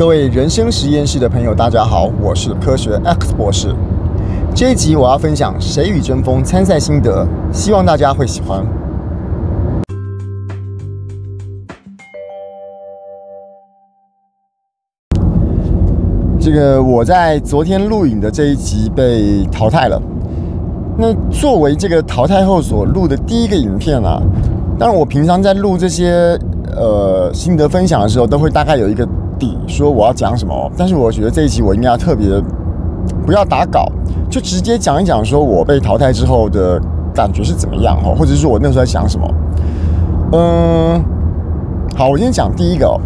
[0.00, 3.68] 各位人生实验室的朋友，大家好，我是科学 X 博士。
[4.54, 8.64] 这一集我要分享《谁与争锋》参赛心得，希望大家会喜欢。
[16.40, 20.00] 这个我在昨天录影的这一集被淘汰了。
[20.96, 24.18] 那作为这个淘汰后所录的第一个影片啊，
[24.78, 26.38] 当然我平常在录这些
[26.74, 29.06] 呃心得分享的时候，都会大概有一个。
[29.40, 32.40] 底说我要讲什么，但是我觉得这一集我应该要特别
[33.26, 33.90] 不要打稿，
[34.28, 36.80] 就直接讲一讲，说我被淘汰之后的
[37.14, 39.26] 感觉是怎么样哦，或者是说我那时候在想什么。
[40.32, 41.02] 嗯，
[41.96, 43.00] 好，我先讲第一个，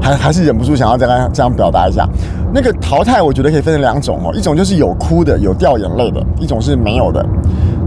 [0.00, 2.08] 还还是忍不住想要再来这样表达一下。
[2.52, 7.24] 那个淘汰，我觉得可以分成两种哦，一种就是有哭的，有掉眼泪的，一种是没有的。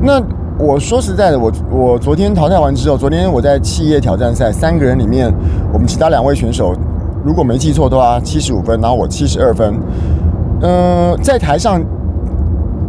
[0.01, 0.21] 那
[0.61, 5.33] 我说实在的，我我昨天淘汰完之后，昨天我在企业挑战赛三个人里面，
[5.73, 6.75] 我们其他两位选手。
[7.25, 9.73] 如果没记错的话，七十五分，然后我七十二分。
[10.61, 11.81] 嗯、在台上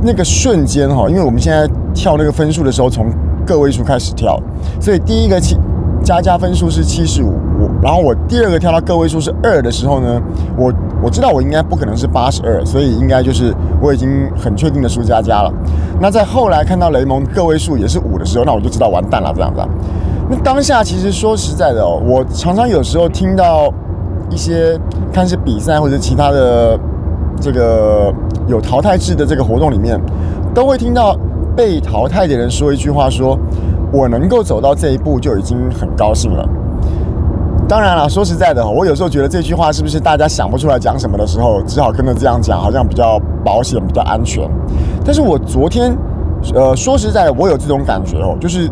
[0.02, 3.06] 那个瞬间哈，因为我们现在跳那个分数的时候，从
[3.46, 4.38] 个位数开始跳，
[4.78, 5.56] 所以第一个七
[6.02, 7.32] 加加分数是七十五，
[7.82, 10.20] 然后我第二个跳到个位数是二的时候呢，
[10.56, 10.72] 我
[11.02, 15.52] 我知道我应该不可能是八十二，所以应该就是我已经很确定的输加加了。
[16.00, 19.60] 那在后来看到雷蒙个位数也是五的时候，那我就知道完蛋了这样子。
[20.28, 23.72] 那当下其实说实在的哦，我常常有时候听到。
[24.30, 24.80] 一些
[25.12, 26.80] 看是比赛或者其他的
[27.38, 28.10] 这个
[28.46, 30.00] 有淘汰制的这个活动里面，
[30.54, 31.14] 都会听到
[31.54, 33.38] 被淘汰的人说一句话：说
[33.92, 36.48] 我能够走到这一步就已经很高兴了。
[37.68, 44.42] 当然了，说实在的，我有时候觉得这句话是不是大家想不出来讲什么的时候，只好跟着这样讲，好像比较保险、比较安全。
[45.04, 45.96] 但是我昨天，
[46.54, 48.68] 呃，说实在的，我有这种感觉哦，就是。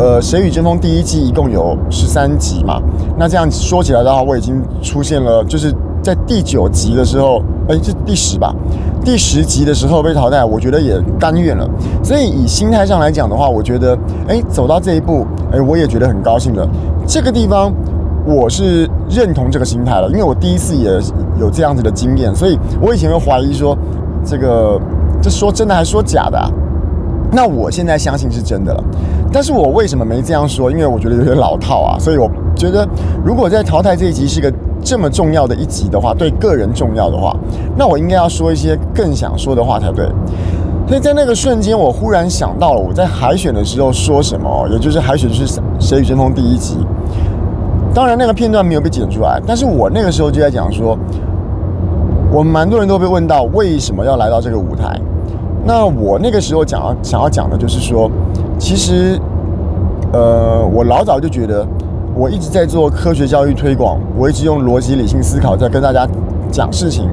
[0.00, 2.80] 呃，《谁与争锋》第一季一共有十三集嘛？
[3.16, 8.54] 那这样说起来的话，我已经出现了，就是在第九集的时候，哎，是第十吧？
[9.04, 11.68] 第十集的时候被淘汰，我觉得也甘愿了。
[12.02, 13.96] 所以以心态上来讲的话，我觉得，
[14.28, 16.68] 哎，走到这一步，哎，我也觉得很高兴了。
[17.06, 17.72] 这个地方
[18.26, 20.90] 我是认同这个心态了，因为我第一次也
[21.40, 23.76] 有这样子的经验，所以我以前会怀疑说，
[24.24, 24.78] 这个
[25.22, 26.50] 这说真的还是说假的啊？
[27.30, 28.84] 那我现在相信是真的了，
[29.32, 30.70] 但是我为什么没这样说？
[30.70, 32.86] 因为我觉得有点老套啊，所以我觉得
[33.24, 34.52] 如果在淘汰这一集是个
[34.82, 37.36] 这么重要的一集的话，对个人重要的话，
[37.76, 40.06] 那我应该要说一些更想说的话才对。
[40.86, 45.46] 所以在那个瞬间，我忽然想到了我在海选的时候说什么，也就是海选是
[45.78, 46.78] 《谁与争锋》第一集。
[47.92, 50.96] 当然那个片段没有被剪出来，但是我那个时候就在讲说，
[52.32, 54.98] 我们蛮多人都被问到为什么要来到这个舞台。
[55.66, 58.10] 那我那个时候讲想要讲的就是说，
[58.58, 59.20] 其实，
[60.12, 61.66] 呃，我老早就觉得，
[62.18, 66.04] 我一直在做科学教育推广，我一直用逻辑理性思考在跟大家
[66.50, 67.08] 讲事情，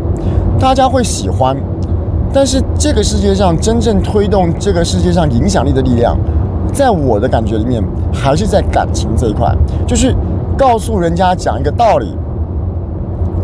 [0.59, 1.55] 大家会喜欢。
[2.33, 6.17] 但是这个世界上真正推动这个世界上影响力的力量，
[6.73, 9.55] 在我的感觉里面，还是在感情这一块，
[9.85, 10.11] 就是
[10.57, 12.17] 告诉人家讲一个道理，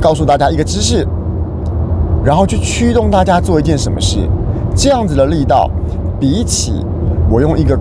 [0.01, 1.07] 告诉大家一个知识，
[2.25, 4.17] 然后去驱动大家做一件什么事。
[4.75, 5.69] 这样子的力道，
[6.19, 6.83] 比起
[7.29, 7.77] 我用一个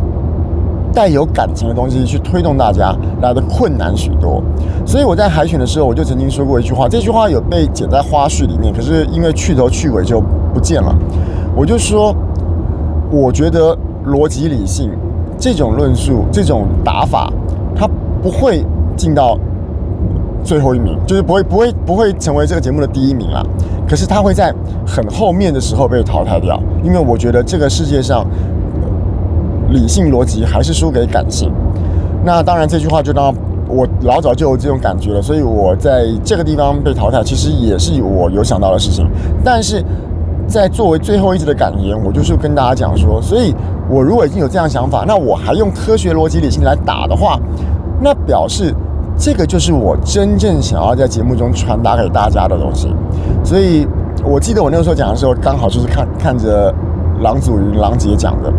[0.93, 4.43] 带有感情的东西去推动大家来的困难许多。
[4.87, 10.21] 所以我在海选的时候，我就曾经说过一句话，这句话有被剪在花絮里面，可是因为去头去尾就
[10.53, 10.95] 不见了。
[11.55, 12.15] 我就说，
[13.11, 14.91] 我觉得逻辑理性
[15.39, 17.33] 这种论述、这种打法，
[17.75, 17.89] 它
[18.23, 18.65] 不会
[18.97, 19.39] 进到
[20.43, 23.45] 最后一名，就是不会、不会、不会成为这个节目的第一名了。
[23.89, 24.55] 可是他会在
[24.87, 28.25] 很后面的时候被淘汰掉，因为我觉得这个世界上
[29.71, 31.51] 理性逻辑还是输给感性。
[32.25, 33.35] 那当然这句话就当
[33.69, 39.09] 我老早就有这种感觉了，所以我在这个地方被淘汰，其实也是我有想到的事情。
[39.45, 39.85] 但是
[40.47, 43.55] 在作为最后一次的感言，我就是跟大家讲说，所以
[43.89, 47.39] 我如果已经有这样想法，那我还用科学逻辑理性来打的话，
[48.01, 48.75] 那表示。
[49.19, 52.89] 这个就是我真正想要在节目中传达给大家的东西，
[53.45, 53.87] 所以
[54.25, 56.73] 我记得我那个时候讲的时候，刚好就是看看着
[57.21, 58.51] 郎祖筠、郎姐讲的，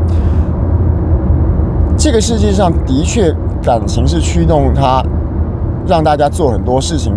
[2.03, 3.31] 这个世界上的确
[3.61, 5.03] 感情是驱动它
[5.85, 7.13] 让大家做很多事情、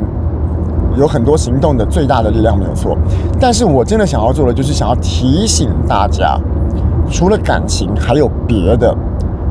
[0.94, 2.94] 有很多行动的最大的力量，没有错。
[3.40, 6.38] 但是我真的想要做的，就是想要提醒大家，
[7.10, 8.94] 除了感情，还有别的。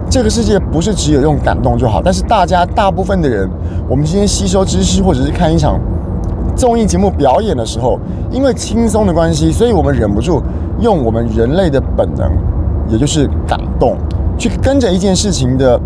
[0.07, 3.49] 这个世界不是只有用感动就好，但是大家大部分的人，
[3.89, 5.79] 我们今天吸收知识或者是看一场
[6.55, 10.39] 综艺节目表演的时候，因为轻松的关系，所以我们忍不住
[10.79, 12.31] 用我们人类的本能，
[12.87, 13.97] 也就是感动，
[14.43, 15.79] 去跟着一件事情的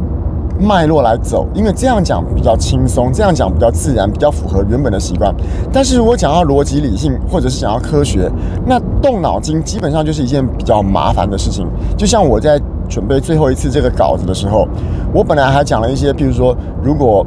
[0.59, 5.31] 脉络来走，因为这样讲比较轻松，这样讲比较自然，比较符合原本的习惯。
[5.71, 8.27] 但是如果讲到逻辑理性，或者是讲到科学，
[8.65, 11.67] 那动脑筋基本上就是一件比较麻烦的事情。
[11.95, 12.59] 就像我在
[12.89, 14.67] 准备最后一次这个稿子的时候，
[15.13, 17.23] 我本来还讲了一些，譬如说，如果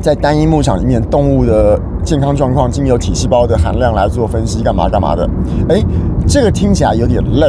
[0.00, 5.28] 在单一牧场里面动物的健康状况，经由体细胞的含量来做分析，干嘛干嘛的，
[5.70, 5.84] 诶，
[6.24, 7.48] 这个听起来有点累，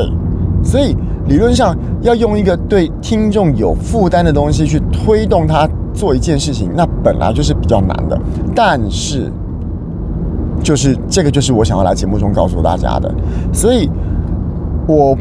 [0.63, 0.97] 所以。
[1.27, 8.17] 理论上要用一个对听众有负担的东西去推动他做一件事情，那本来就是比较难的。
[8.55, 9.29] 但是，
[10.63, 13.13] 就是这个就是我想要来节目中告诉大家的。
[13.51, 13.89] 所以，
[14.87, 15.17] 我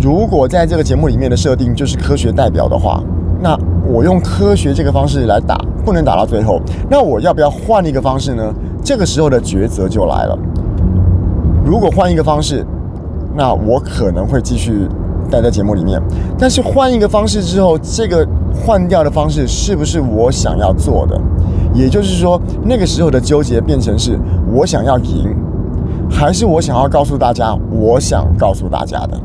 [0.00, 3.00] 如果在这个节目里面的设定就是科学代表的话，
[3.40, 6.60] 那我用科学这个方式来打，不能打到最后。
[6.90, 8.52] 那我要不要换一个方式呢？
[8.82, 10.36] 这个时候的抉择就来了。
[11.64, 12.66] 如果换一个方式，
[13.36, 14.88] 那我可能会继续。
[15.32, 15.98] 待在节目里面，
[16.38, 21.18] 但是换一个方式之后，这个换掉的方式是不是我想要做的？
[21.72, 24.18] 也就是说，那个时候的纠结变成是
[24.52, 25.34] 我想要赢，
[26.10, 29.18] 还是我想要告诉大家我想告诉大家的？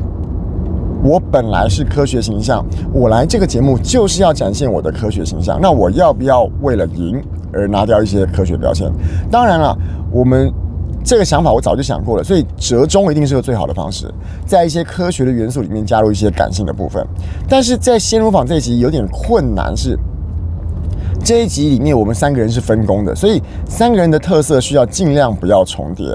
[1.04, 5.58] 我本来是科学形象，我来这个节目就是要展现我的科学形象。
[5.60, 7.22] 那我要不要为了赢
[7.52, 8.90] 而拿掉一些科学标签？
[9.30, 9.76] 当然了，
[10.10, 10.50] 我们。
[11.08, 14.12] 这个想法我早就想过了，所以折中一定是个最好的方式，
[14.44, 17.02] 在一些科学的元素里面加入一些感性的部分。
[17.48, 19.98] 但是在鲜乳坊这一集有点困难，是
[21.24, 26.14] 这一集里面我们三个人是分工的，所以三个人的特色需要尽量不要重叠。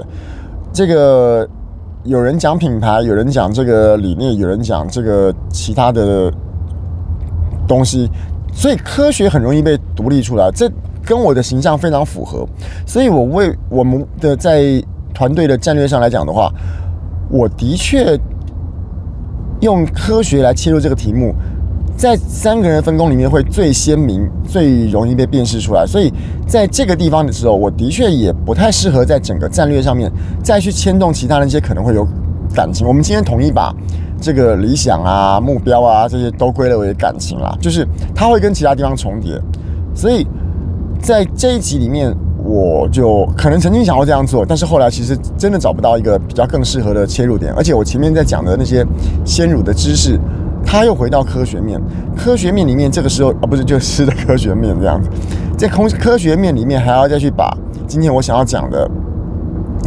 [0.72, 1.44] 这个
[2.04, 6.32] 有人讲品牌，有人讲这个理念，有人讲这个其他的
[7.66, 8.08] 东西，
[8.52, 10.52] 所以科学很容易被独立出来。
[10.52, 10.70] 这
[11.04, 12.46] 跟我的形象非常符合，
[12.86, 16.50] 所以我为我们的在团队的战略上来讲的话，
[17.30, 18.18] 我的确
[19.60, 21.34] 用科学来切入这个题目，
[21.96, 25.86] 在三个人分工里面会最鲜明、最容易被辨识出来。
[25.86, 26.12] 所以
[26.46, 30.10] 在这个地方的时候，我的确也不太适合在整个战略上面
[30.42, 32.06] 再去牵动其他那，些可能会有
[32.54, 32.86] 感情。
[32.86, 33.74] 我们今天统一把
[34.20, 39.40] 这个理想啊、目标啊这些都归类为感情啦，就是它会跟其他地方重叠，
[39.94, 40.26] 所以。
[41.04, 42.10] 在这一集里面，
[42.42, 47.52] 我就可能曾经想过这样做，但是后来其实真的找不到一个比较更适合的切入点。
[47.52, 48.82] 而且我前面在讲的那些
[49.22, 50.18] 鲜乳的知识，
[50.64, 51.78] 它又回到科学面。
[52.16, 55.10] 科学面里面，这个时候啊，不是就吃的科学面这样子，
[55.58, 57.54] 在空科学面里面还要再去把
[57.86, 58.90] 今天我想要讲的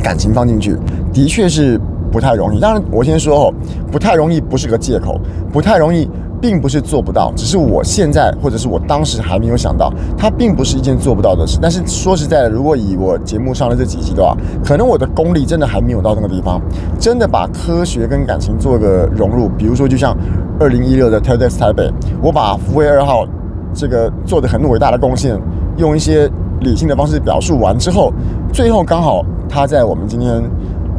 [0.04, 0.78] 感情放进去，
[1.12, 1.82] 的确是
[2.12, 2.60] 不太容易。
[2.60, 3.54] 当然，我先说哦，
[3.92, 5.20] 不太容易不是个借口，
[5.52, 6.08] 不太容易。
[6.40, 11.58] 并不是做不到，只是我现在或者是我当时还没有想到，它并不是一件做不到的事。
[11.62, 16.62] 但是说实在的，如果以我节目上的这几集的话，可能我的功力真的还没有到那个地方，
[17.00, 19.50] 真的把科学跟感情做个融入。
[19.50, 20.16] 比如说，就像
[20.60, 21.92] 二零一六的 TEDx 台北，
[22.22, 23.26] 我把福威二号
[23.74, 25.40] 这个做的很伟大的贡献，
[25.78, 26.30] 用一些
[26.62, 28.14] 理性的方式表述完之后，
[28.54, 30.44] 最后刚好他在我们今天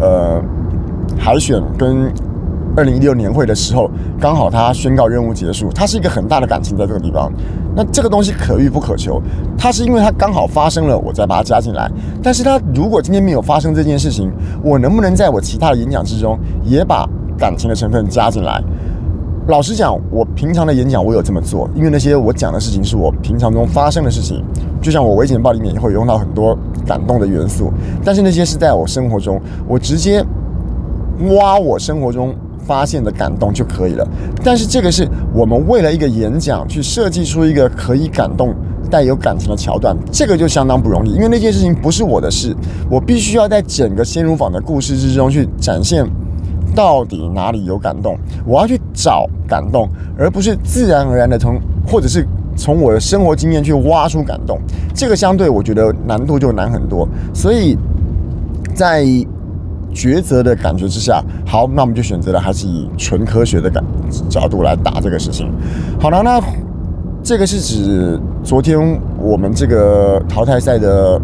[0.00, 0.42] 呃
[1.16, 2.12] 海选跟。
[2.78, 3.90] 二零一六年会的时候，
[4.20, 7.28] 刚好他宣告任务结束，他是一个很大的感情在这个地方。
[7.74, 9.20] 那这个东西可遇不可求，
[9.58, 11.90] 他是因为他刚好发生了，我再把它加进来。
[12.22, 14.30] 但是他如果今天没有发生这件事情，
[14.62, 17.04] 我能不能在我其他的演讲之中也把
[17.36, 18.62] 感情的成分加进来？
[19.48, 24.44] 老实讲，我平常的演讲我有这么做，因为那些我讲的事情是我平常中发生的事情，
[24.80, 27.72] 就像我微简报里面也会用到很多感动的元素，
[28.04, 30.24] 但是那些是在我生活中，我直接
[31.40, 32.32] 挖我生活中。
[32.68, 34.06] 发现的感动就可以了，
[34.44, 38.54] 但是这个是我们为了一个演讲去设计出一个可以感动、
[38.90, 42.54] 带有感情的桥段，这个就相当不容易，因为那件事情不是我的事，
[42.90, 46.06] 我必须要在整个鲜乳坊的故事之中去展现
[46.76, 54.60] 到底哪里有感动，我要去找感动，而不是自然而然的从或者是从我的生活经验去挖出感动，
[54.94, 57.78] 这个相对我觉得难度就难很多，所以
[58.74, 59.06] 在。
[59.98, 63.82] 抉择的感觉之下，好，那我们就选择了还是以纯科学的感
[64.28, 65.50] 角度来打这个事情。
[66.00, 66.40] 好了，那
[67.20, 68.78] 这个是指昨天
[69.18, 71.20] 我们这个淘汰赛的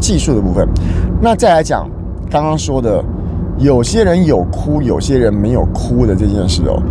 [0.00, 0.68] 技术的部分。
[1.22, 1.88] 那再来讲
[2.28, 3.04] 刚刚说的。
[3.58, 6.82] 有些人有哭，有些人没有哭的这件事哦，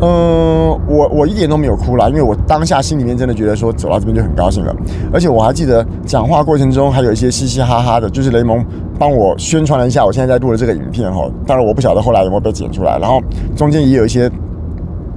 [0.00, 4.74] 嗯，我我一点都没有哭啦，因为我当下心里面真的觉得说走到这边就很高兴了，
[5.12, 8.64] 而且我还记得讲话过程中还有一些嘻嘻哈哈的，就是雷蒙
[8.98, 13.20] 帮我宣传了一下我现在在录的这个影片哈，当然我不晓得后来有没有被剪出来，然后
[13.54, 14.30] 中间也有一些，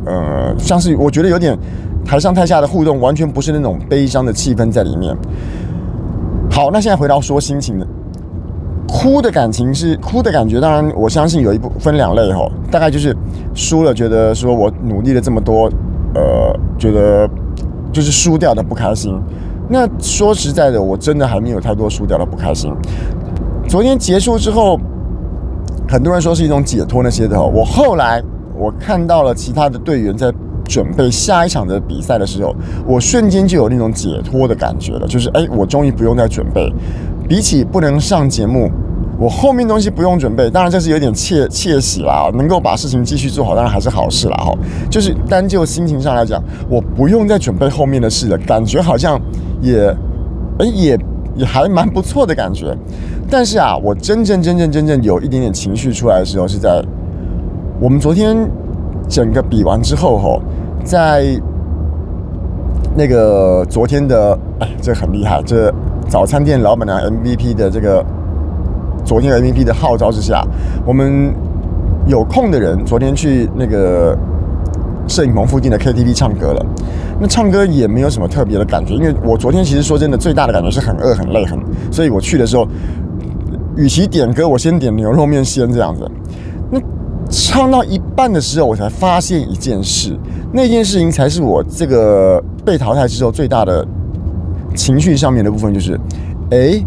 [0.06, 1.58] 呃，像是我觉得有点
[2.04, 5.16] 台上台下的互动，完全不是那种悲伤的气氛在里面。
[6.52, 7.88] 好，那现在回到说心情的。
[8.88, 13.16] 哭的感情是哭的感觉，当然我相信有一部分两类吼，大概就是
[13.54, 15.70] 输了，觉得说我努力了这么多，
[16.16, 17.30] 呃，觉得
[17.92, 19.20] 就是输掉的不开心。
[19.70, 22.74] 那说实在的，我真的还没有太多输掉的不开心。
[23.68, 24.80] 昨天结束之后，
[25.90, 27.38] 很多人说是一种解脱那些的。
[27.42, 28.24] 我后来
[28.58, 36.74] 我看到了其他的队员在准备下一场的比赛的时候，我瞬间就有那种解脱的感觉了，就是哎，我终于不用再准备。
[37.28, 38.70] 比起不能上节目，
[39.20, 42.30] 我后面东西不用准备，当然这是有点窃窃喜啦。
[42.36, 44.38] 能够把事情继续做好，当然还是好事啦。
[44.38, 44.54] 哈，
[44.90, 49.20] 就是单就心情上来讲，我不用再准备后面的事了，感觉好像
[49.62, 49.88] 也
[50.60, 50.98] 哎也
[51.36, 52.76] 也还蛮不错的感觉。
[53.30, 56.82] 但是啊，我真正真正真正有一点点情绪出来的时候，是在
[57.82, 58.38] 我们昨天
[59.10, 60.42] 整个比完之后，吼，
[60.84, 61.26] 在
[62.96, 65.74] 那个昨天的，哎，这很厉害，这
[66.08, 68.06] 早餐店老板娘 MVP 的这个
[69.04, 70.46] 昨天 MVP 的号召之下，
[70.86, 71.34] 我们
[72.08, 74.18] 有空的人昨天去那个
[75.08, 76.66] 摄影棚附近的 KTV 唱歌了。
[77.20, 81.60] 那唱歌也没有什么特别的感觉，因为我昨天其实说真的，最大的感觉是很饿、很累、很，
[81.92, 82.68] 所以我去的时候。
[83.80, 86.10] 与其点歌，我先点牛肉面先这样子。
[86.72, 86.82] 那
[87.30, 90.18] 唱到一半的时候，我才发现一件事，
[90.52, 93.86] 那件事情才是我这个被淘汰之后最大的
[94.78, 96.00] 情绪上面的部分，就是，
[96.52, 96.82] 哎，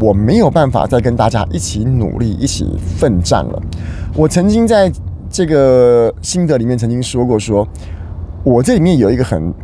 [0.00, 2.66] 我没有办法再跟大家一起努力、一起
[2.98, 3.62] 奋战了。
[4.16, 4.90] 我曾经在
[5.30, 9.54] 这个心得里面曾经说过说，说我这里面有一个很。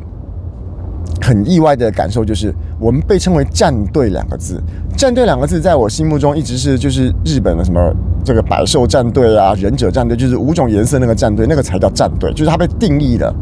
[1.21, 4.61] 很意外的感受就是，我们被称为“战队”两个字
[4.97, 13.33] ，“战队”两个字在我心目中一直是就是日本的什么这个百兽战队啊、忍者战队，就是五种颜色那个战队，那个才叫战队，就是它被定义的。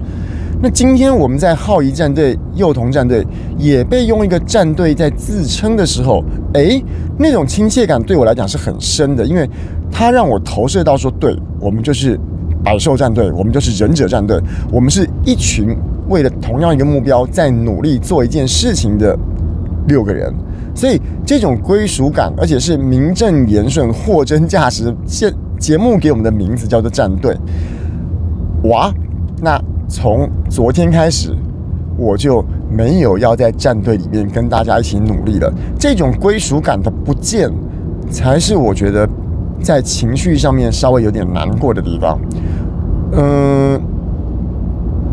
[0.62, 3.26] 那今天我们在浩一战队、幼童战队
[3.56, 6.84] 也被用一个战队在自称的时候，诶，
[7.18, 9.48] 那种亲切感对我来讲是很深的，因为
[9.90, 12.20] 它让我投射到说，对，我们就是
[12.62, 14.38] 百兽战队，我们就是忍者战队，
[14.70, 15.76] 我们是一群。
[16.08, 19.16] 为了同样一个目标，在努力做一件事情的
[19.86, 20.34] 六个人，
[20.74, 24.92] 所以这种归属感，而且是名正言顺、货真价实。
[25.06, 27.36] 现节目给我们的名字叫做战队。
[28.64, 28.92] 哇，
[29.40, 29.56] 那
[29.90, 31.36] 从昨天开始，
[31.96, 35.52] 我就没有要在战队里面跟大家一起努力了。
[35.76, 37.50] 这种归属感的不见，
[38.08, 39.06] 才是我觉得
[39.60, 42.18] 在情绪上面稍微有点难过的地方。
[43.12, 43.80] 嗯。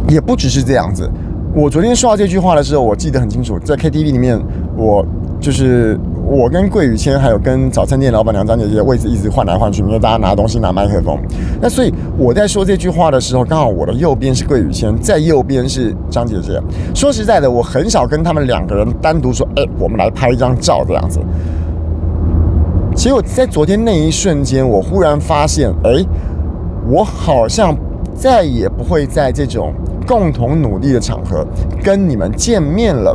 [0.07, 1.09] 也不只是这样子。
[1.53, 4.39] 我昨天说到这句话的时候，我记得很清楚，在 KTV 里面，
[4.77, 5.05] 我
[5.37, 11.17] 就是我跟桂宇谦，还有跟早餐店老板娘张姐姐位置一直换来换去，因为大家拿东西拿麦克风。
[11.61, 16.61] 那所以我在说这句话的时候，刚好我的右边是桂宇谦，在右边是张姐姐。
[16.93, 21.21] 说实在的，我很少跟他们两个人单独说，哎，我们来拍一张照这样子。
[22.93, 26.05] 结果在昨天那一瞬间，我忽然发现，哎，
[26.89, 27.73] 我好像
[28.13, 29.73] 再也不会在这种。
[30.05, 31.45] 共同努力的场合，
[31.83, 33.13] 跟你们见面了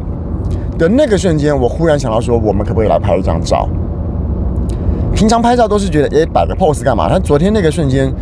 [0.79, 3.69] 的那个瞬间，我忽然想到说，我们可不可以来拍一张照？
[5.14, 7.07] 平常拍照都是觉得，诶，摆个 pose 干嘛？
[7.09, 8.12] 但昨天那个瞬间，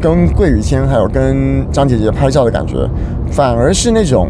[0.00, 2.88] 跟桂雨谦还有跟张姐姐拍照的感觉，
[3.30, 4.28] 反而是那种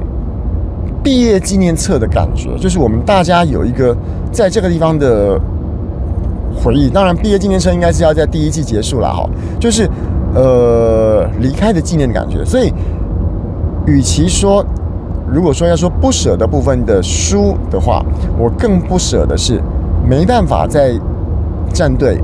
[1.02, 3.96] 毕业纪念册的感觉，就是我们大家有一个
[4.30, 5.40] 在这个地方的
[6.54, 6.88] 回忆。
[6.88, 9.28] 当然，毕业纪念册应该是要在第一季结束了哈，
[9.58, 9.88] 就是
[10.34, 12.72] 呃离开的纪念的感觉，所以。
[13.86, 14.64] 与其说，
[15.34, 18.00] 如果说要说不舍的部分的输的话，
[18.38, 19.60] 我更不舍的是
[20.08, 20.92] 没办法在
[21.72, 22.20] 战队，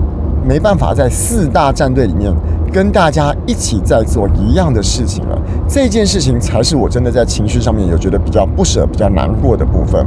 [0.47, 2.33] 没办法在四大战队里面
[2.73, 5.37] 跟大家一起在做一样的事情了。
[5.69, 10.07] 这件事情才是我真的在情绪上面有觉得比较不舍、比较难过的部分。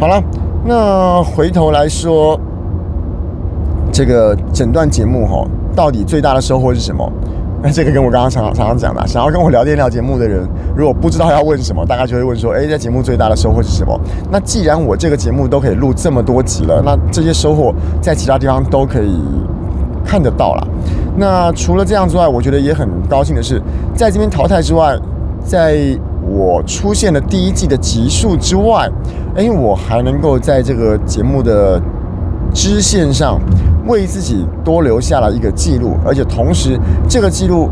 [0.00, 0.20] 好了，
[0.66, 2.36] 那回头来说，
[3.92, 7.08] 这个整段节目哈，到底最大的收获是什么？
[7.62, 14.00] 那这个跟我刚刚常常常讲的，想要跟我聊天聊节目的人，如果不知道要问什么，大概就会问说：哎，在节目最大的收获是什么？
[14.30, 19.20] 那既然我这个节目都可以录这么多集了，那这些收获在其他地方都可以
[20.04, 20.66] 看得到了。
[21.16, 23.60] 那除了这样之外，我觉得也很高兴的是，
[23.94, 24.98] 在这边淘汰之外，
[25.44, 25.76] 在
[26.26, 28.88] 我出现的第一季的集数之外，
[29.36, 31.78] 哎，我还能够在这个节目的
[32.54, 33.38] 支线上。
[33.86, 37.68] 为自己多留下了一个记录，而且同时，这个记录，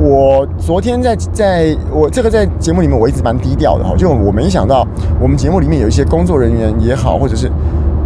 [0.00, 4.86] 我昨天在在我这个在节目里面我一直蛮低调的哈，就我没想到
[5.20, 7.50] 我们节目里面有一些工作人员也好，或者是。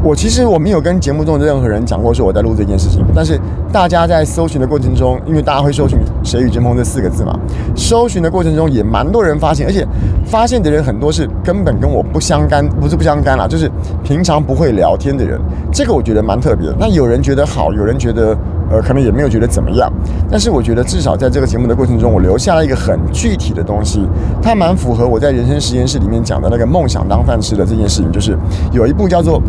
[0.04, 3.40] 我其实我没有跟节目中的任何人讲过说我在录这件事情，但是
[3.72, 7.38] 大家在搜寻的过程中，因为大家会搜寻“谁与争锋”这四个字嘛，
[7.76, 9.86] 搜寻的过程中也蛮多人发现，而且
[10.26, 13.70] 发现的人很多是根本跟我不相干，不是不相干啦，就是
[14.02, 15.40] 平常不会聊天的人，
[15.72, 16.68] 这个我觉得蛮特别。
[16.80, 18.36] 那有人觉得好，有人觉得
[18.72, 19.88] 呃，可能也没有觉得怎么样。
[20.28, 24.04] 但是我觉得至少在这个节目的过程中，我留下了一个很具体的东西，
[24.42, 28.36] 它蛮符合我在人生实验室里面讲的那个梦想当饭吃的这件事情，就是
[28.72, 29.40] 有一部叫做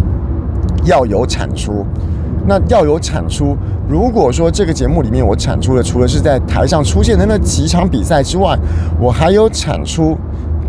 [0.86, 1.86] 要有产出。
[2.46, 3.56] 那要有产出。
[3.88, 8.58] 如果说这个节目里面我产出的，除了是在台上出现的那几场比赛之外，
[9.00, 10.18] 我还有产出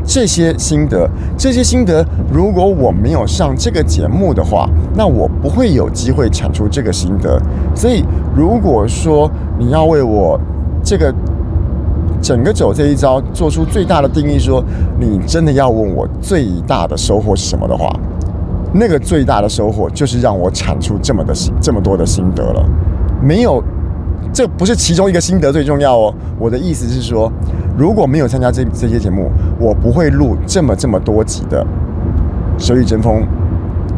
[0.05, 1.11] 这些心得。
[1.37, 7.43] 这些心得，如果我没有上这个节目的话，那我不会有机会产出这个心得。
[7.75, 8.05] 所以，
[8.37, 9.29] 如果说
[9.59, 10.39] 你要为我
[10.85, 11.13] 这个
[12.23, 14.63] 整个走这一遭做出最大的定义，说
[15.01, 17.93] 你真的要问我最大的收获是什么的话，
[18.75, 22.69] 那个最大的收获就是让我产出这么的心这么多的心得了，
[23.23, 23.63] 没有，
[24.33, 26.13] 这不是其中一个心得最重要哦。
[26.39, 27.31] 我的意思是说，
[27.79, 31.65] 如果没有参加这这些节目，我不会录这么这么多集的
[32.63, 33.23] 《谁与争锋》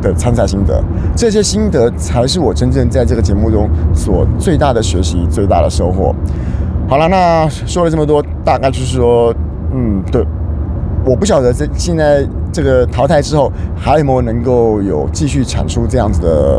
[0.02, 0.84] 的参赛心得，
[1.16, 6.14] 这些心得才是我真正在这个节目中所最大的学习、最大的收获。
[6.86, 9.34] 好了，那说了这么多，大概就是说，
[9.72, 10.22] 嗯，对。
[11.04, 16.58] 我不晓得这现在这个淘汰之后还有没有能够有继续产出这样子的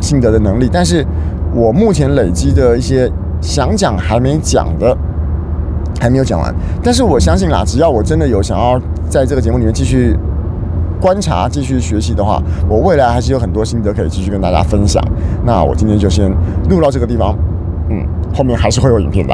[0.00, 1.06] 心得的能力，但是
[1.54, 3.08] 我目前累积的一些
[3.40, 4.96] 想讲还没讲的
[6.00, 8.76] 还没有讲完，但是我相信啦，只要我真的有想要
[9.08, 10.16] 在这个节目里面继续
[11.00, 15.00] 观察、继续学习的话，我未来还是有很多心得可以继续跟大家分享。
[15.44, 16.28] 那我今天就先
[16.68, 17.38] 录到这个地方，
[17.88, 19.32] 嗯，后面还是会有影片的。